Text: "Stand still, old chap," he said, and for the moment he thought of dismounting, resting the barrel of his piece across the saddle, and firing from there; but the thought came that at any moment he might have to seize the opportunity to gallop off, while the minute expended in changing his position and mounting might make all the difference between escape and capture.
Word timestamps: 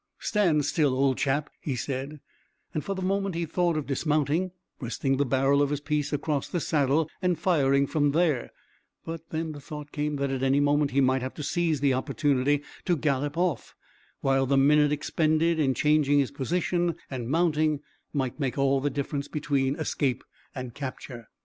"Stand 0.17 0.65
still, 0.65 0.95
old 0.95 1.19
chap," 1.19 1.47
he 1.61 1.75
said, 1.75 2.21
and 2.73 2.83
for 2.83 2.95
the 2.95 3.03
moment 3.03 3.35
he 3.35 3.45
thought 3.45 3.77
of 3.77 3.85
dismounting, 3.85 4.49
resting 4.79 5.17
the 5.17 5.27
barrel 5.27 5.61
of 5.61 5.69
his 5.69 5.79
piece 5.79 6.11
across 6.11 6.47
the 6.47 6.59
saddle, 6.59 7.07
and 7.21 7.37
firing 7.37 7.85
from 7.85 8.09
there; 8.09 8.49
but 9.05 9.29
the 9.29 9.47
thought 9.61 9.91
came 9.91 10.15
that 10.15 10.31
at 10.31 10.41
any 10.41 10.59
moment 10.59 10.89
he 10.89 11.01
might 11.01 11.21
have 11.21 11.35
to 11.35 11.43
seize 11.43 11.81
the 11.81 11.93
opportunity 11.93 12.63
to 12.83 12.97
gallop 12.97 13.37
off, 13.37 13.75
while 14.21 14.47
the 14.47 14.57
minute 14.57 14.91
expended 14.91 15.59
in 15.59 15.75
changing 15.75 16.17
his 16.17 16.31
position 16.31 16.95
and 17.11 17.29
mounting 17.29 17.79
might 18.11 18.39
make 18.39 18.57
all 18.57 18.81
the 18.81 18.89
difference 18.89 19.27
between 19.27 19.75
escape 19.75 20.23
and 20.55 20.73
capture. 20.73 21.27